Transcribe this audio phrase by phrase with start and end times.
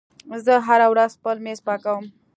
[0.45, 2.03] زه هره ورځ خپل میز پاکوم.